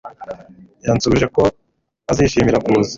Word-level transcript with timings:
Yansubije 0.85 1.27
ko 1.35 1.41
azishimira 2.11 2.63
kuza 2.65 2.89